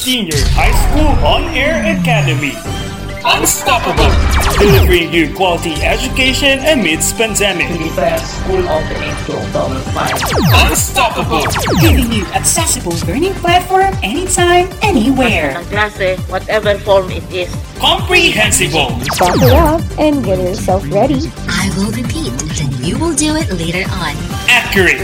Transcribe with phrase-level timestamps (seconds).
[0.00, 2.89] Senior High School On Air Academy.
[3.24, 4.08] Unstoppable!
[4.58, 7.68] Delivering you quality education amidst pandemic.
[7.68, 10.70] Defense School opening to October 5.
[10.70, 11.44] Unstoppable!
[11.80, 15.60] giving you accessible learning platform anytime, anywhere.
[15.60, 17.52] ng klase, eh, whatever form it is.
[17.76, 18.96] Comprehensible!
[19.20, 21.28] Buckle up and get yourself ready.
[21.44, 24.16] I will repeat, then you will do it later on.
[24.48, 24.96] Accurate!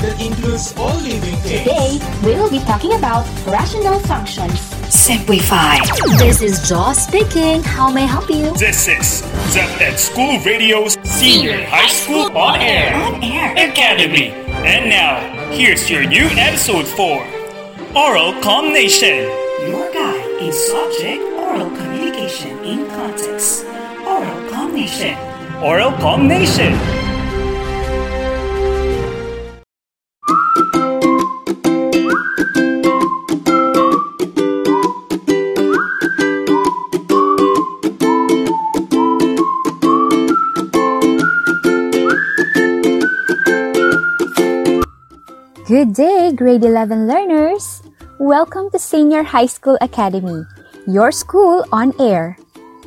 [0.00, 1.68] That includes all living things.
[1.68, 4.81] Today, we will be talking about rational functions.
[4.92, 5.78] Simplify.
[6.18, 7.62] This is Jaw speaking.
[7.62, 8.52] How may I help you?
[8.58, 14.28] This is ZED School Radio's Senior High School On Air On Air Academy.
[14.52, 15.16] And now,
[15.50, 17.24] here's your new episode for
[17.96, 19.32] Oral Combination.
[19.66, 23.64] Your guide in subject oral communication in context.
[24.06, 25.16] Oral combination.
[25.62, 27.01] Oral Combination.
[45.82, 47.82] Good day, grade 11 learners!
[48.20, 50.46] Welcome to Senior High School Academy,
[50.86, 52.38] your school on air.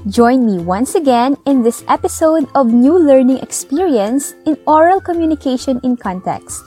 [0.07, 5.97] Join me once again in this episode of New Learning Experience in Oral Communication in
[5.97, 6.63] Context.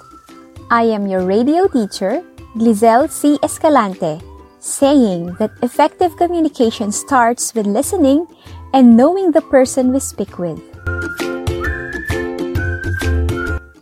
[0.68, 2.20] I am your radio teacher,
[2.60, 3.38] Glizel C.
[3.42, 4.20] Escalante,
[4.60, 8.28] saying that effective communication starts with listening
[8.74, 10.60] and knowing the person we speak with.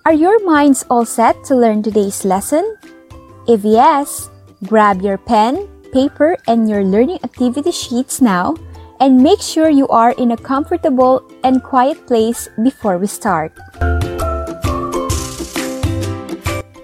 [0.06, 2.62] Are your minds all set to learn today's lesson?
[3.48, 4.30] If yes,
[4.62, 8.54] grab your pen, paper, and your learning activity sheets now
[9.00, 13.50] and make sure you are in a comfortable and quiet place before we start.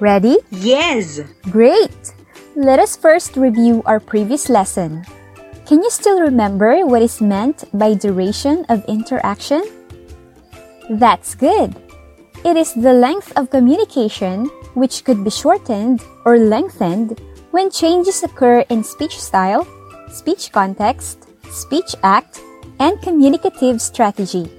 [0.03, 0.39] Ready?
[0.51, 1.21] Yes!
[1.47, 1.95] Great!
[2.57, 5.07] Let us first review our previous lesson.
[5.65, 9.63] Can you still remember what is meant by duration of interaction?
[10.91, 11.79] That's good!
[12.45, 17.23] It is the length of communication which could be shortened or lengthened
[17.53, 19.63] when changes occur in speech style,
[20.11, 22.43] speech context, speech act,
[22.81, 24.51] and communicative strategy.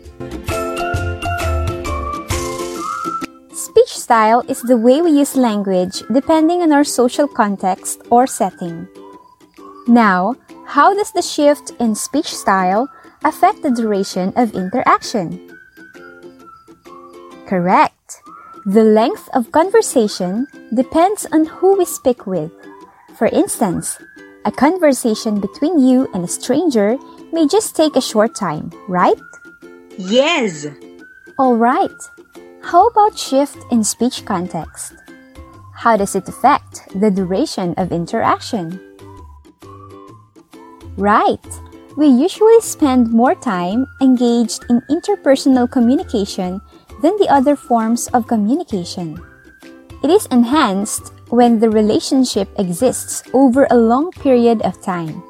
[3.52, 8.88] Speech style is the way we use language depending on our social context or setting.
[9.88, 12.88] Now, how does the shift in speech style
[13.26, 15.53] affect the duration of interaction?
[17.46, 18.22] Correct.
[18.66, 22.52] The length of conversation depends on who we speak with.
[23.18, 23.98] For instance,
[24.46, 26.98] a conversation between you and a stranger
[27.32, 29.20] may just take a short time, right?
[29.98, 30.68] Yes!
[31.38, 31.92] All right.
[32.62, 34.94] How about shift in speech context?
[35.76, 38.80] How does it affect the duration of interaction?
[40.96, 41.46] Right.
[41.98, 46.62] We usually spend more time engaged in interpersonal communication
[47.04, 49.20] than the other forms of communication.
[50.02, 55.22] It is enhanced when the relationship exists over a long period of time.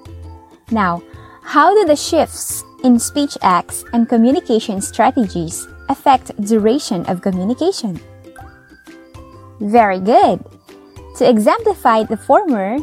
[0.70, 1.02] Now,
[1.42, 8.00] how do the shifts in speech acts and communication strategies affect duration of communication?
[9.60, 10.46] Very good.
[11.18, 12.78] To exemplify the former,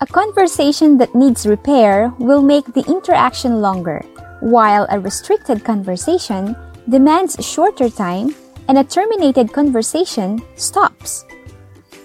[0.00, 4.02] a conversation that needs repair will make the interaction longer,
[4.40, 6.56] while a restricted conversation
[6.88, 8.34] demands shorter time
[8.68, 11.24] and a terminated conversation stops.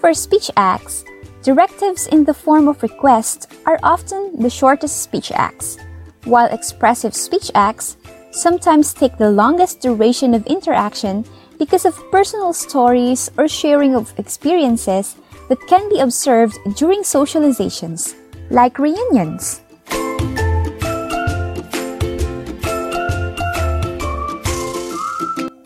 [0.02, 1.06] For speech acts,
[1.44, 5.78] directives in the form of requests are often the shortest speech acts,
[6.26, 7.98] while expressive speech acts
[8.32, 11.26] sometimes take the longest duration of interaction
[11.58, 15.16] because of personal stories or sharing of experiences
[15.50, 18.14] that can be observed during socializations,
[18.52, 19.62] like reunions.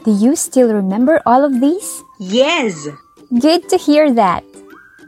[0.03, 2.03] Do you still remember all of these?
[2.19, 2.87] Yes!
[3.39, 4.43] Good to hear that.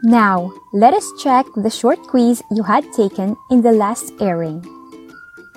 [0.04, 4.62] Now, let us check the short quiz you had taken in the last airing.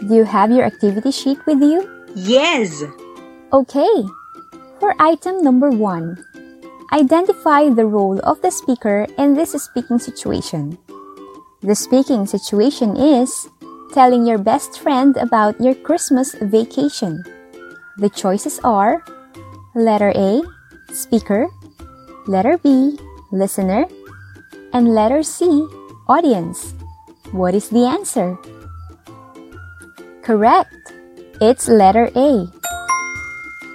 [0.07, 1.85] Do you have your activity sheet with you?
[2.15, 2.81] Yes!
[3.53, 3.95] Okay.
[4.79, 6.17] For item number one,
[6.91, 10.79] identify the role of the speaker in this speaking situation.
[11.61, 13.49] The speaking situation is
[13.93, 17.23] telling your best friend about your Christmas vacation.
[17.97, 19.03] The choices are
[19.77, 20.41] letter A,
[20.91, 21.45] speaker,
[22.25, 22.97] letter B,
[23.31, 23.85] listener,
[24.73, 25.45] and letter C,
[26.09, 26.73] audience.
[27.31, 28.37] What is the answer?
[30.23, 30.73] Correct.
[31.39, 32.49] It's letter A.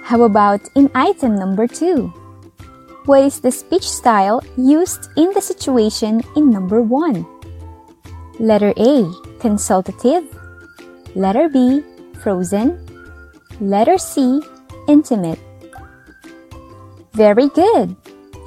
[0.03, 2.11] How about in item number 2?
[3.05, 7.25] What is the speech style used in the situation in number 1?
[8.39, 9.07] Letter A,
[9.39, 10.27] consultative.
[11.15, 11.81] Letter B,
[12.19, 12.75] frozen.
[13.61, 14.41] Letter C,
[14.89, 15.39] intimate.
[17.13, 17.95] Very good.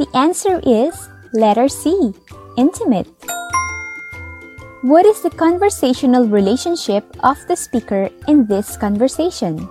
[0.02, 2.12] The answer is letter C,
[2.58, 3.06] intimate.
[4.82, 9.70] What is the conversational relationship of the speaker in this conversation?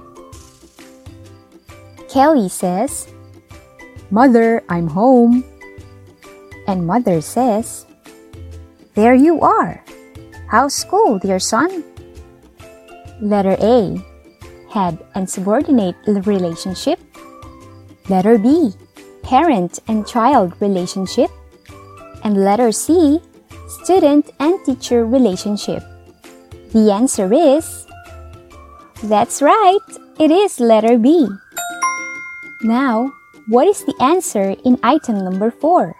[2.07, 3.11] Kelly says,
[4.11, 5.43] Mother, I'm home.
[6.65, 7.85] And mother says,
[8.95, 9.83] There you are.
[10.47, 11.83] How's school, dear son?
[13.19, 13.99] Letter A,
[14.71, 16.99] head and subordinate relationship.
[18.07, 18.71] Letter B,
[19.25, 21.33] parent and child relationship.
[22.23, 23.19] And letter C,
[23.67, 25.83] student and teacher relationship.
[26.71, 27.85] The answer is
[29.03, 29.85] That's right,
[30.19, 31.27] it is letter B.
[32.63, 33.11] Now,
[33.47, 35.93] what is the answer in item number 4?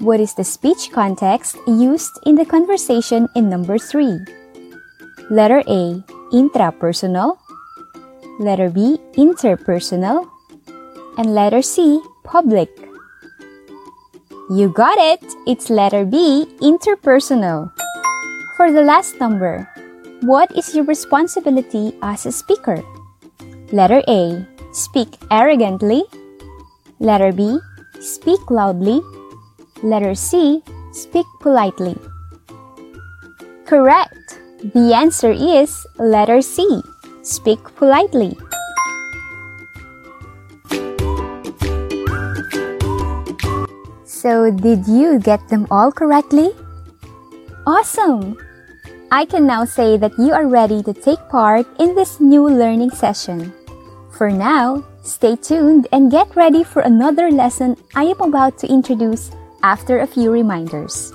[0.00, 4.18] What is the speech context used in the conversation in number 3?
[5.30, 6.02] Letter A,
[6.34, 7.38] intrapersonal.
[8.40, 10.31] Letter B, interpersonal.
[11.18, 12.70] And letter C, public.
[14.50, 15.22] You got it!
[15.46, 17.72] It's letter B, interpersonal.
[18.56, 19.68] For the last number,
[20.22, 22.82] what is your responsibility as a speaker?
[23.72, 26.04] Letter A, speak arrogantly.
[26.98, 27.58] Letter B,
[28.00, 29.00] speak loudly.
[29.82, 30.62] Letter C,
[30.92, 31.96] speak politely.
[33.66, 34.38] Correct.
[34.62, 36.82] The answer is letter C,
[37.22, 38.36] speak politely.
[44.22, 46.54] So, did you get them all correctly?
[47.66, 48.38] Awesome!
[49.10, 52.94] I can now say that you are ready to take part in this new learning
[52.94, 53.52] session.
[54.14, 59.34] For now, stay tuned and get ready for another lesson I am about to introduce
[59.66, 61.10] after a few reminders.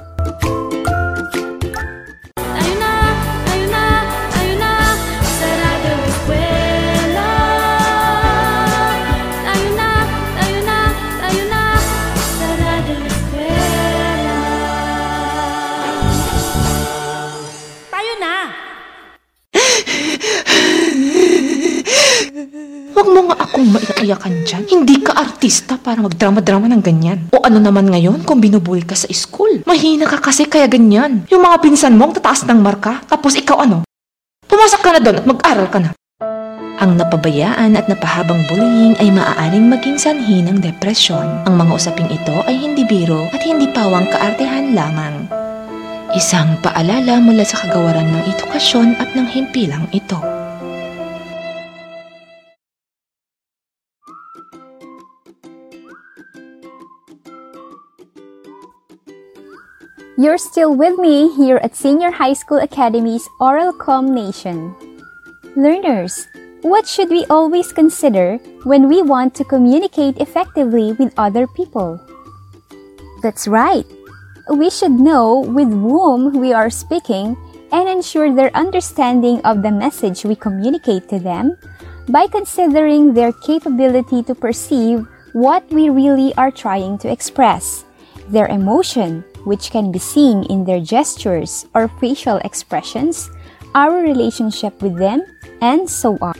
[22.98, 24.66] Huwag mo nga akong maiiyakan dyan.
[24.74, 27.30] Hindi ka artista para magdrama-drama ng ganyan.
[27.30, 29.62] O ano naman ngayon kung binubuli ka sa school?
[29.70, 31.22] Mahina ka kasi kaya ganyan.
[31.30, 33.86] Yung mga pinsan mo ang tataas ng marka, tapos ikaw ano?
[34.50, 35.90] Pumasok ka na doon at mag-aral ka na.
[36.82, 41.46] Ang napabayaan at napahabang bullying ay maaaring maging sanhi ng depresyon.
[41.46, 45.30] Ang mga usaping ito ay hindi biro at hindi pawang kaartehan lamang.
[46.18, 50.18] Isang paalala mula sa kagawaran ng edukasyon at ng himpilang ito.
[60.20, 64.74] You're still with me here at Senior High School Academy's Oral Com Nation.
[65.56, 66.26] Learners,
[66.64, 72.02] what should we always consider when we want to communicate effectively with other people?
[73.22, 73.86] That's right.
[74.50, 77.38] We should know with whom we are speaking
[77.72, 81.56] and ensure their understanding of the message we communicate to them
[82.10, 87.86] by considering their capability to perceive what we really are trying to express,
[88.30, 93.32] their emotion, which can be seen in their gestures or facial expressions,
[93.74, 95.24] our relationship with them,
[95.62, 96.36] and so on.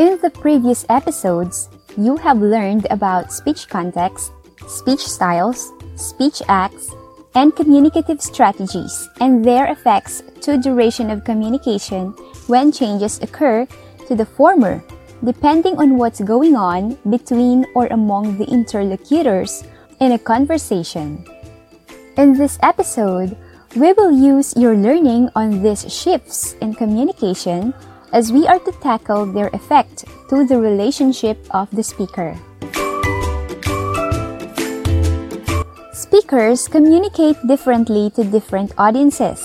[0.00, 1.68] In the previous episodes,
[2.00, 4.32] you have learned about speech context,
[4.66, 6.88] speech styles, speech acts,
[7.34, 12.12] and communicative strategies and their effects to duration of communication
[12.46, 13.66] when changes occur
[14.08, 14.82] to the former
[15.24, 19.64] depending on what's going on between or among the interlocutors
[20.00, 21.24] in a conversation.
[22.16, 23.36] In this episode,
[23.76, 27.72] we will use your learning on these shifts in communication
[28.12, 32.36] as we are to tackle their effect to the relationship of the speaker.
[35.94, 39.40] Speakers communicate differently to different audiences.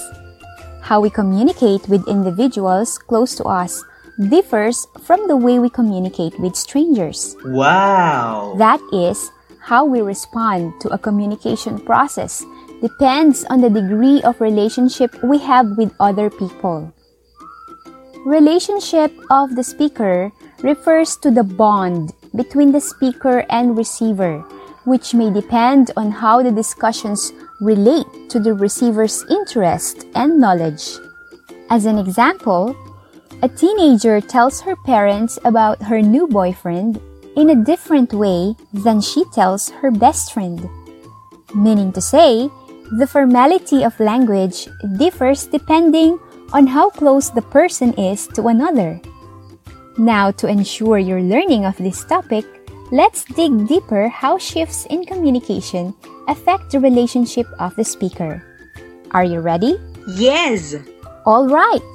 [0.82, 3.84] How we communicate with individuals close to us
[4.20, 7.36] differs from the way we communicate with strangers.
[7.46, 8.56] Wow!
[8.58, 9.32] That is,
[9.62, 12.44] how we respond to a communication process
[12.82, 16.94] depends on the degree of relationship we have with other people.
[18.26, 20.32] Relationship of the speaker
[20.64, 24.40] refers to the bond between the speaker and receiver,
[24.86, 30.98] which may depend on how the discussions relate to the receiver's interest and knowledge.
[31.70, 32.76] As an example,
[33.42, 37.00] a teenager tells her parents about her new boyfriend
[37.36, 40.68] in a different way than she tells her best friend.
[41.56, 42.50] meaning to say,
[43.00, 44.68] the formality of language
[44.98, 46.20] differs depending
[46.54, 49.00] on how close the person is to another.
[49.98, 52.46] Now, to ensure your learning of this topic,
[52.92, 55.94] let's dig deeper how shifts in communication
[56.28, 58.44] affect the relationship of the speaker.
[59.12, 59.80] Are you ready?
[60.16, 60.76] Yes.
[61.26, 61.94] All right.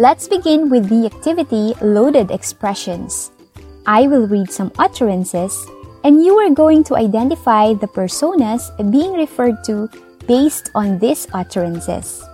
[0.00, 3.32] Let's begin with the activity loaded expressions.
[3.84, 5.52] I will read some utterances
[6.04, 9.90] and you are going to identify the personas being referred to
[10.26, 12.24] based on these utterances.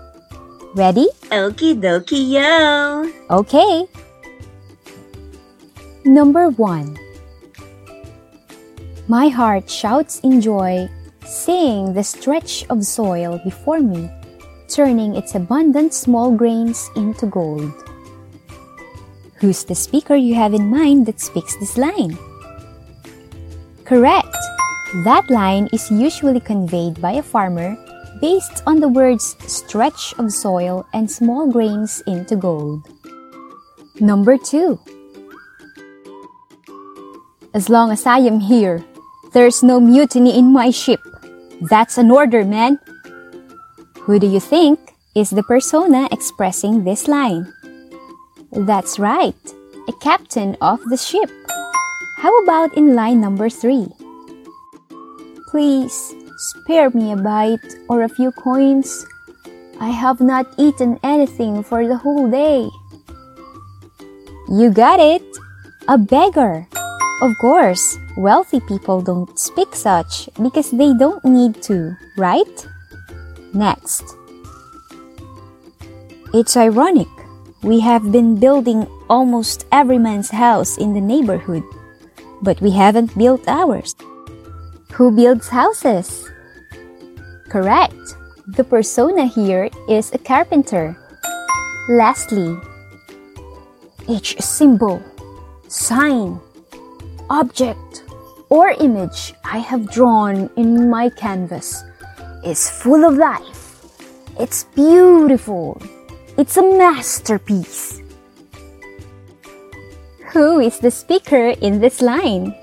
[0.78, 1.10] Ready?
[1.34, 3.10] Okie dokie yo.
[3.34, 3.90] Okay.
[6.04, 6.96] Number 1.
[9.08, 10.86] My heart shouts in joy,
[11.26, 14.06] seeing the stretch of soil before me,
[14.76, 17.72] turning its abundant small grains into gold.
[19.40, 22.12] Who's the speaker you have in mind that speaks this line?
[23.88, 24.36] Correct!
[25.08, 27.72] That line is usually conveyed by a farmer
[28.20, 32.84] based on the words stretch of soil and small grains into gold.
[33.98, 34.78] Number 2.
[37.54, 38.84] As long as I am here,
[39.32, 41.00] there's no mutiny in my ship.
[41.62, 42.78] That's an order, man.
[44.06, 47.52] Who do you think is the persona expressing this line?
[48.52, 49.34] That's right,
[49.88, 51.26] a captain of the ship.
[52.18, 53.88] How about in line number three?
[55.50, 59.04] Please spare me a bite or a few coins.
[59.80, 62.70] I have not eaten anything for the whole day.
[64.46, 65.26] You got it!
[65.88, 66.68] A beggar.
[67.22, 72.68] Of course, wealthy people don't speak such because they don't need to, right?
[73.54, 74.04] Next.
[76.34, 77.08] It's ironic.
[77.62, 81.62] We have been building almost every man's house in the neighborhood,
[82.42, 83.94] but we haven't built ours.
[84.92, 86.30] Who builds houses?
[87.48, 87.96] Correct.
[88.46, 90.96] The persona here is a carpenter.
[91.88, 92.56] Lastly,
[94.08, 95.02] each symbol,
[95.68, 96.40] sign,
[97.30, 98.04] object,
[98.48, 101.82] or image I have drawn in my canvas
[102.46, 103.82] is full of life.
[104.38, 105.82] It's beautiful.
[106.38, 108.00] It's a masterpiece.
[110.30, 112.54] Who is the speaker in this line?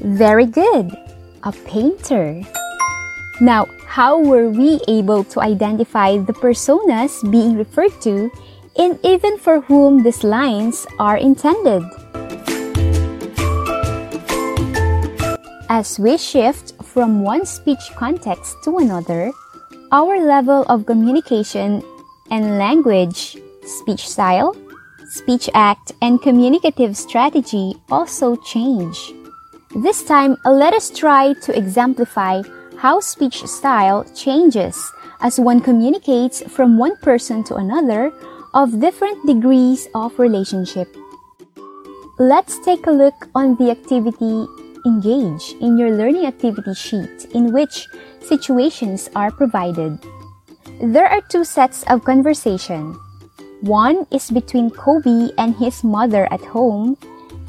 [0.00, 0.92] Very good.
[1.44, 2.42] A painter.
[3.40, 8.30] Now, how were we able to identify the personas being referred to
[8.76, 11.82] and even for whom these lines are intended?
[15.70, 19.30] As we shift from one speech context to another,
[19.92, 21.82] our level of communication
[22.30, 24.56] and language, speech style,
[25.08, 29.12] speech act, and communicative strategy also change.
[29.76, 32.42] This time, let us try to exemplify
[32.78, 34.76] how speech style changes
[35.20, 38.12] as one communicates from one person to another
[38.54, 40.88] of different degrees of relationship.
[42.18, 44.46] Let's take a look on the activity
[44.88, 47.86] Engage in your learning activity sheet in which
[48.24, 50.00] situations are provided.
[50.80, 52.96] There are two sets of conversation.
[53.60, 56.96] One is between Kobe and his mother at home,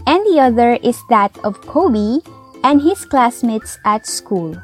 [0.05, 2.19] and the other is that of Kobe
[2.65, 4.59] and his classmates at school.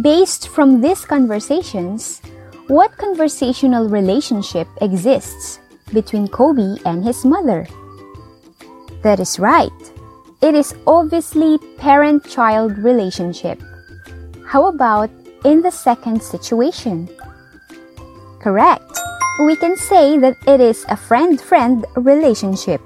[0.00, 2.22] Based from these conversations,
[2.68, 5.60] what conversational relationship exists
[5.92, 7.66] between Kobe and his mother?
[9.02, 9.91] That is right.
[10.42, 13.62] It is obviously parent-child relationship.
[14.44, 15.08] How about
[15.44, 17.08] in the second situation?
[18.40, 18.90] Correct.
[19.46, 22.80] We can say that it is a friend-friend relationship.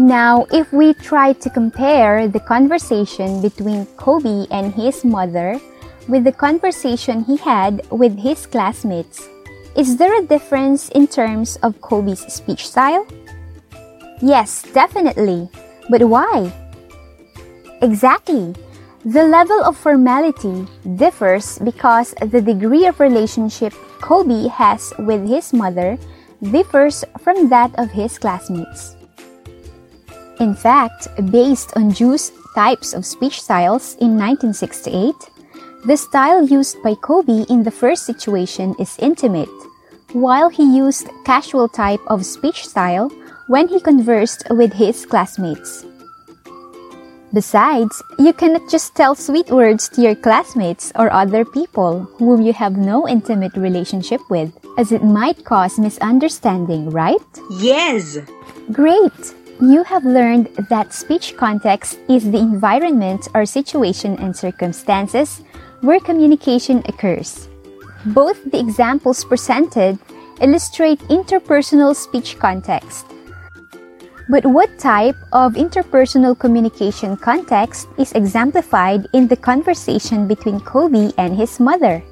[0.00, 5.60] Now, if we try to compare the conversation between Kobe and his mother
[6.08, 9.28] with the conversation he had with his classmates,
[9.76, 13.06] is there a difference in terms of Kobe's speech style?
[14.20, 15.48] Yes, definitely.
[15.88, 16.52] But why?
[17.82, 18.54] Exactly.
[19.04, 25.96] The level of formality differs because the degree of relationship Kobe has with his mother
[26.42, 28.96] differs from that of his classmates.
[30.40, 35.14] In fact, based on Joos types of speech styles in 1968,
[35.86, 39.50] the style used by Kobe in the first situation is intimate,
[40.12, 43.10] while he used casual type of speech style
[43.48, 45.84] when he conversed with his classmates.
[47.32, 52.54] Besides, you cannot just tell sweet words to your classmates or other people whom you
[52.54, 57.20] have no intimate relationship with, as it might cause misunderstanding, right?
[57.60, 58.16] Yes.
[58.72, 59.34] Great!
[59.60, 65.42] You have learned that speech context is the environment or situation and circumstances
[65.80, 67.48] where communication occurs.
[68.06, 69.98] Both the examples presented
[70.40, 73.04] illustrate interpersonal speech context.
[74.28, 81.34] But what type of interpersonal communication context is exemplified in the conversation between Kobe and
[81.34, 82.02] his mother?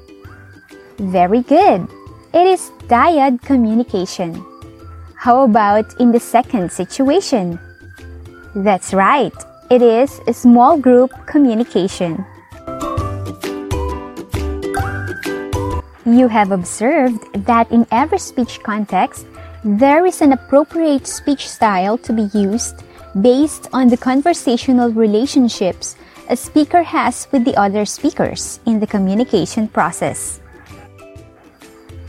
[0.97, 1.87] Very good.
[2.33, 4.33] It is dyad communication.
[5.13, 7.59] How about in the second situation?
[8.55, 9.33] That's right.
[9.69, 12.25] It is small group communication.
[16.05, 19.27] You have observed that in every speech context,
[19.63, 22.83] there is an appropriate speech style to be used
[23.21, 25.95] based on the conversational relationships
[26.29, 30.41] a speaker has with the other speakers in the communication process.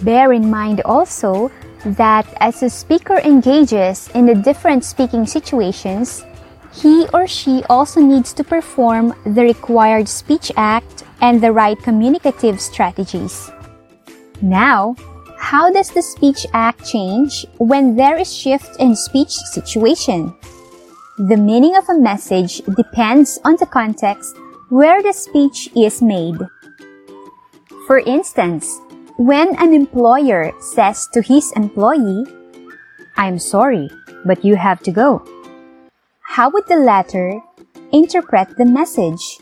[0.03, 1.51] Bear in mind also
[1.85, 6.25] that as a speaker engages in the different speaking situations,
[6.73, 12.61] he or she also needs to perform the required speech act and the right communicative
[12.61, 13.51] strategies.
[14.43, 14.95] Now,
[15.39, 20.35] how does the speech act change when there is shift in speech situation?
[21.17, 24.37] The meaning of a message depends on the context
[24.69, 26.37] where the speech is made.
[27.87, 28.69] For instance,
[29.17, 32.27] when an employer says to his employee,
[33.17, 33.91] I'm sorry,
[34.27, 35.25] but you have to go.
[36.21, 37.41] How would the latter
[37.91, 39.41] interpret the message?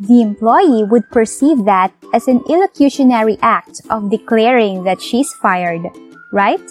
[0.00, 5.84] The employee would perceive that as an illocutionary act of declaring that she's fired,
[6.32, 6.62] right?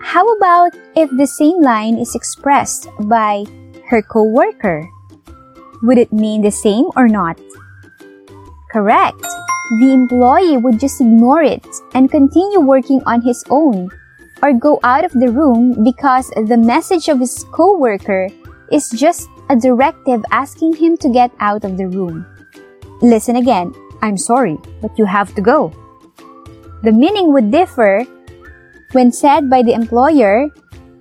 [0.00, 3.44] How about if the same line is expressed by
[3.86, 4.90] her coworker?
[5.82, 7.38] Would it mean the same or not?
[8.72, 9.22] Correct.
[9.78, 11.64] The employee would just ignore it
[11.94, 13.90] and continue working on his own
[14.42, 18.28] or go out of the room because the message of his coworker
[18.72, 22.26] is just a directive asking him to get out of the room.
[23.02, 23.74] Listen again.
[24.02, 25.72] I'm sorry, but you have to go.
[26.82, 28.04] The meaning would differ
[28.92, 30.48] when said by the employer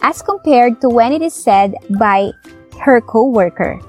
[0.01, 2.31] as compared to when it is said by
[2.79, 3.79] her coworker.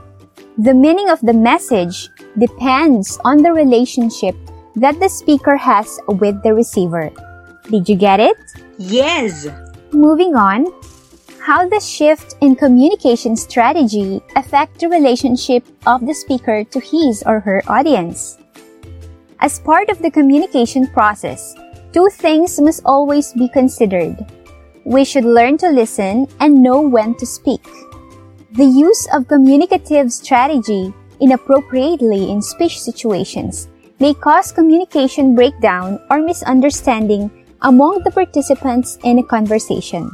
[0.59, 4.35] The meaning of the message depends on the relationship
[4.77, 7.11] that the speaker has with the receiver.
[7.71, 8.37] Did you get it?
[8.79, 9.49] Yes.
[9.93, 10.67] Moving on,
[11.45, 17.39] how does shift in communication strategy affect the relationship of the speaker to his or
[17.39, 18.39] her audience?
[19.41, 21.55] As part of the communication process,
[21.93, 24.17] two things must always be considered.
[24.87, 27.69] We should learn to listen and know when to speak.
[28.53, 33.69] The use of communicative strategy inappropriately in speech situations
[34.01, 37.29] may cause communication breakdown or misunderstanding
[37.61, 40.09] among the participants in a conversation.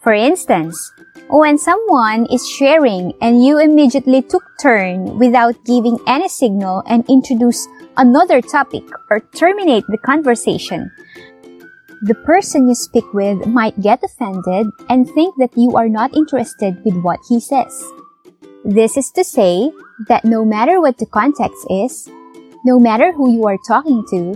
[0.00, 0.92] For instance,
[1.28, 7.68] when someone is sharing and you immediately took turn without giving any signal and introduce
[7.98, 10.90] another topic or terminate the conversation,
[12.02, 16.82] the person you speak with might get offended and think that you are not interested
[16.82, 17.84] with what he says.
[18.64, 19.70] This is to say
[20.08, 22.08] that no matter what the context is,
[22.64, 24.34] no matter who you are talking to,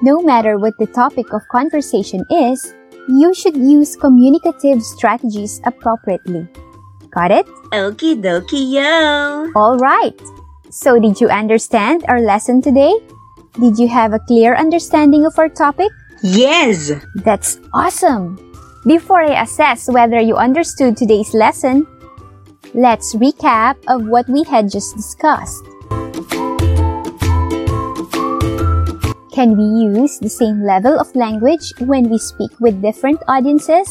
[0.00, 2.72] no matter what the topic of conversation is,
[3.08, 6.46] you should use communicative strategies appropriately.
[7.10, 7.46] Got it?
[7.72, 9.50] Okie dokie, yo.
[9.54, 10.20] Alright.
[10.70, 12.94] So did you understand our lesson today?
[13.60, 15.90] Did you have a clear understanding of our topic?
[16.22, 16.92] Yes.
[17.16, 18.38] That's awesome!
[18.86, 21.86] Before I assess whether you understood today's lesson,
[22.74, 25.62] let's recap of what we had just discussed.
[29.32, 33.88] Can we use the same level of language when we speak with different audiences?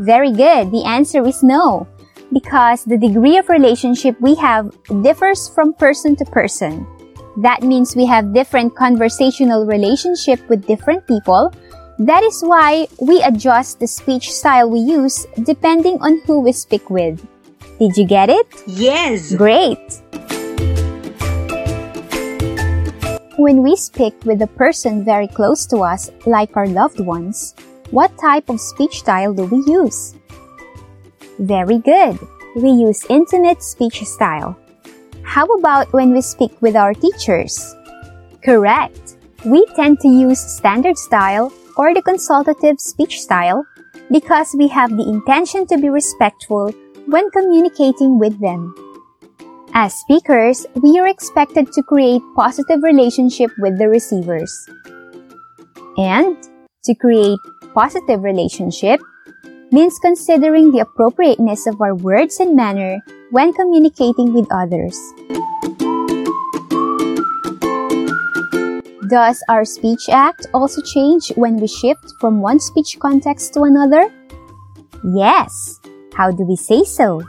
[0.00, 0.72] Very good.
[0.72, 1.86] The answer is no.
[2.32, 6.84] Because the degree of relationship we have differs from person to person.
[7.38, 11.54] That means we have different conversational relationship with different people.
[12.00, 16.90] That is why we adjust the speech style we use depending on who we speak
[16.90, 17.22] with.
[17.78, 18.46] Did you get it?
[18.66, 19.34] Yes.
[19.34, 19.78] Great!
[23.36, 27.54] When we speak with a person very close to us, like our loved ones,
[27.90, 30.14] what type of speech style do we use?
[31.38, 32.18] Very good.
[32.56, 34.56] We use intimate speech style.
[35.22, 37.76] How about when we speak with our teachers?
[38.42, 39.18] Correct.
[39.44, 43.66] We tend to use standard style or the consultative speech style
[44.10, 46.72] because we have the intention to be respectful
[47.04, 48.72] when communicating with them.
[49.78, 54.48] As speakers, we are expected to create positive relationship with the receivers.
[55.98, 56.32] And
[56.84, 57.38] to create
[57.74, 59.00] positive relationship,
[59.70, 64.96] means considering the appropriateness of our words and manner when communicating with others.
[69.10, 74.08] Does our speech act also change when we shift from one speech context to another?
[75.04, 75.52] Yes.
[76.14, 77.20] How do we say so?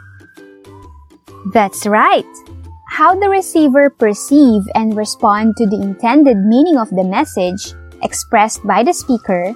[1.53, 2.27] That's right.
[2.89, 8.83] How the receiver perceive and respond to the intended meaning of the message expressed by
[8.83, 9.53] the speaker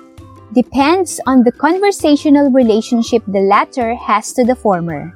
[0.54, 5.16] depends on the conversational relationship the latter has to the former.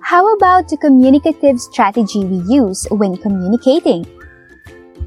[0.00, 4.06] How about the communicative strategy we use when communicating?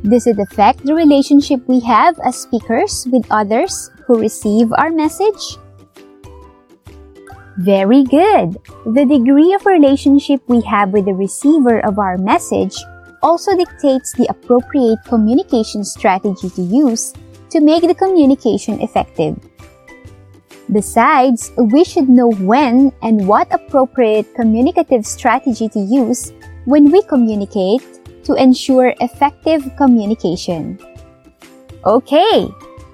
[0.04, 5.58] Does it affect the relationship we have as speakers with others who receive our message?
[7.60, 8.56] Very good.
[8.86, 12.78] The degree of relationship we have with the receiver of our message
[13.22, 17.12] also dictates the appropriate communication strategy to use
[17.50, 19.36] to make the communication effective.
[20.72, 26.32] Besides, we should know when and what appropriate communicative strategy to use
[26.64, 27.84] when we communicate
[28.24, 30.80] to ensure effective communication.
[31.84, 32.48] Okay,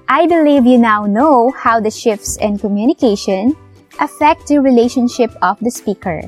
[0.10, 3.56] I believe you now know how the shifts in communication
[4.00, 6.22] affect the relationship of the speaker.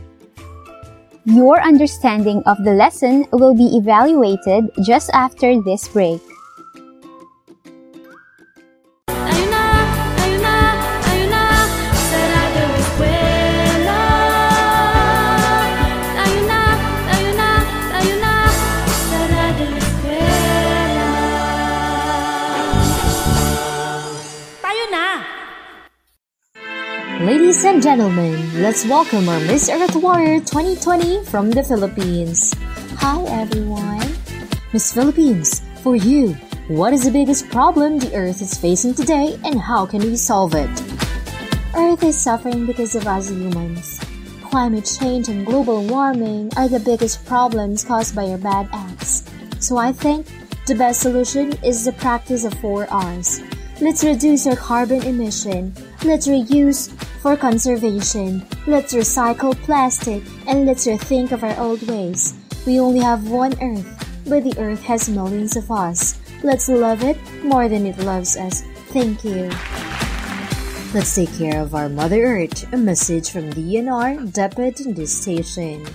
[1.26, 6.22] Your understanding of the lesson will be evaluated just after this break.
[27.28, 32.54] Ladies and gentlemen, let's welcome our Miss Earth Warrior 2020 from the Philippines.
[33.04, 34.16] Hi everyone.
[34.72, 36.36] Miss Philippines, for you,
[36.70, 40.56] what is the biggest problem the Earth is facing today and how can we solve
[40.56, 40.72] it?
[41.76, 44.00] Earth is suffering because of us humans.
[44.44, 49.26] Climate change and global warming are the biggest problems caused by our bad acts.
[49.60, 50.28] So I think
[50.66, 53.42] the best solution is the practice of 4 R's.
[53.80, 55.72] Let's reduce our carbon emission.
[56.04, 56.90] Let's reuse
[57.22, 58.44] for conservation.
[58.66, 62.34] Let's recycle plastic and let's rethink of our old ways.
[62.66, 63.86] We only have one Earth,
[64.26, 66.18] but the Earth has millions of us.
[66.42, 68.64] Let's love it more than it loves us.
[68.90, 69.52] Thank you.
[70.92, 72.66] Let's take care of our Mother Earth.
[72.74, 75.86] A message from DNR, DepEd in this station.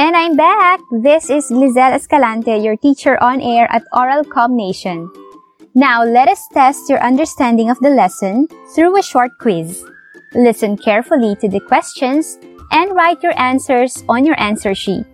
[0.00, 0.80] And I'm back!
[0.90, 5.12] This is Lizelle Escalante, your teacher on air at Oral Com Nation.
[5.74, 9.84] Now, let us test your understanding of the lesson through a short quiz.
[10.32, 12.38] Listen carefully to the questions
[12.72, 15.04] and write your answers on your answer sheet.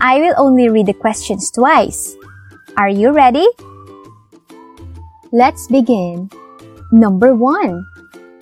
[0.00, 2.16] I will only read the questions twice.
[2.76, 3.46] Are you ready?
[5.30, 6.28] Let's begin.
[6.90, 7.86] Number 1.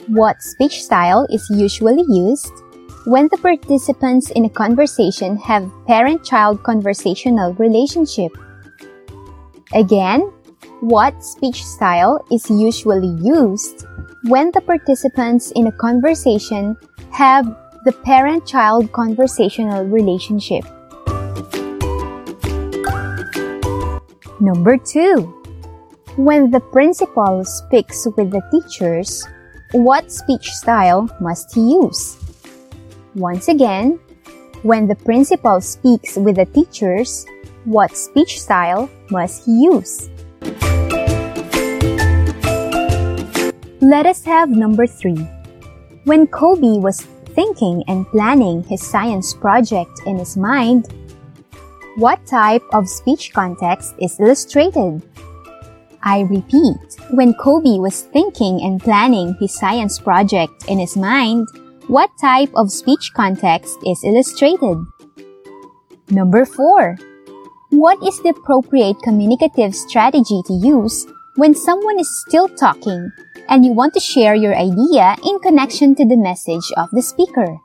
[0.08, 2.64] What speech style is usually used
[3.06, 8.32] when the participants in a conversation have parent-child conversational relationship?
[9.72, 10.22] Again,
[10.80, 13.86] what speech style is usually used
[14.24, 16.76] when the participants in a conversation
[17.12, 17.46] have
[17.84, 20.64] the parent-child conversational relationship?
[24.40, 25.22] Number 2.
[26.16, 29.24] When the principal speaks with the teachers,
[29.70, 32.25] what speech style must he use?
[33.16, 33.98] Once again,
[34.60, 37.24] when the principal speaks with the teachers,
[37.64, 40.10] what speech style must he use?
[43.80, 45.26] Let us have number three.
[46.04, 47.00] When Kobe was
[47.32, 50.92] thinking and planning his science project in his mind,
[51.96, 55.00] what type of speech context is illustrated?
[56.02, 56.76] I repeat,
[57.12, 61.48] when Kobe was thinking and planning his science project in his mind,
[61.88, 64.84] what type of speech context is illustrated?
[66.10, 66.98] Number 4.
[67.70, 73.10] What is the appropriate communicative strategy to use when someone is still talking
[73.48, 77.58] and you want to share your idea in connection to the message of the speaker?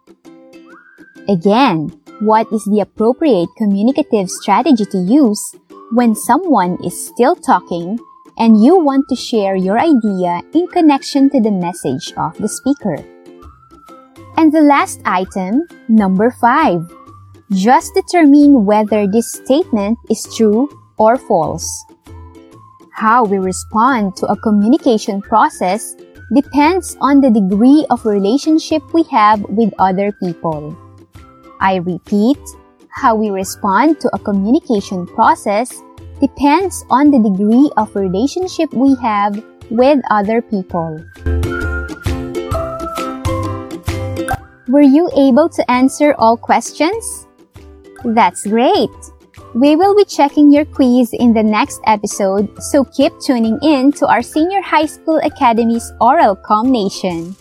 [1.27, 5.55] Again, what is the appropriate communicative strategy to use
[5.93, 7.97] when someone is still talking
[8.38, 13.01] and you want to share your idea in connection to the message of the speaker?
[14.38, 16.82] And the last item, number 5.
[17.52, 21.67] Just determine whether this statement is true or false.
[22.94, 25.96] How we respond to a communication process
[26.34, 30.78] depends on the degree of relationship we have with other people.
[31.60, 32.39] I repeat,
[32.89, 35.82] how we respond to a communication process
[36.20, 41.04] depends on the degree of relationship we have with other people.
[44.71, 47.27] Were you able to answer all questions?
[48.05, 48.89] That's great!
[49.53, 54.07] We will be checking your quiz in the next episode, so keep tuning in to
[54.07, 57.36] our Senior High School Academy's Oral Com Nation.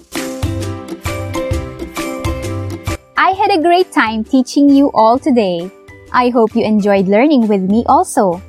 [3.15, 5.71] I had a great time teaching you all today.
[6.11, 8.43] I hope you enjoyed learning with me also.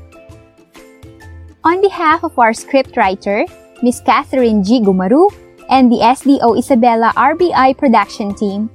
[1.64, 3.46] On behalf of our scriptwriter,
[3.84, 4.82] Miss Catherine G.
[4.82, 5.30] Gumaru,
[5.72, 8.70] and the SDO Isabela RBI production team,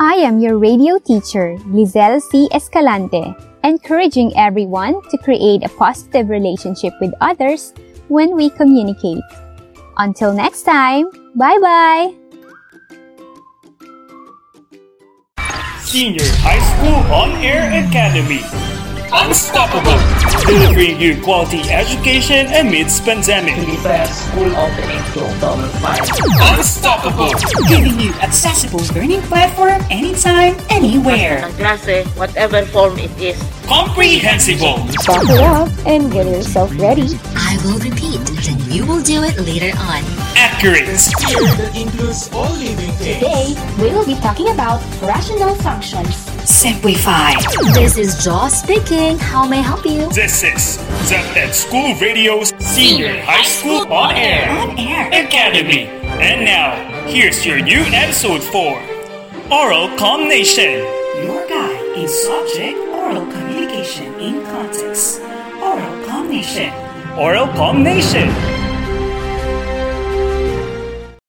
[0.00, 2.48] I am your radio teacher, Lizelle C.
[2.50, 7.74] Escalante, encouraging everyone to create a positive relationship with others
[8.08, 9.22] when we communicate.
[9.98, 12.14] Until next time, bye bye!
[15.84, 18.77] Senior High School On Air Academy.
[19.10, 19.96] Unstoppable.
[20.44, 23.56] Delivering you quality education amidst pandemic.
[23.56, 26.58] The best school opening to October 5.
[26.58, 27.32] Unstoppable.
[27.68, 31.48] Giving you accessible learning platform anytime, anywhere.
[31.48, 33.57] ng klase, whatever form it is.
[33.68, 34.80] Comprehensible.
[35.06, 37.20] Buckle up and get yourself ready.
[37.36, 40.02] I will repeat, then you will do it later on.
[40.40, 40.88] Accurate.
[42.98, 46.16] Today, we will be talking about rational functions.
[46.48, 47.34] Simplify.
[47.74, 49.18] This is Jaw speaking.
[49.18, 50.08] How may I help you?
[50.14, 55.88] This is Zapted School Radio's Senior High School On Air On Air Academy.
[56.24, 56.72] And now,
[57.06, 58.80] here's your new episode for
[59.52, 59.88] Oral
[60.26, 60.80] Nation.
[61.20, 62.78] Your guide in subject
[63.08, 63.47] oral communication
[64.20, 65.20] in context.
[65.60, 66.72] Oral Nation.
[67.18, 67.46] Oral
[67.82, 68.57] Nation.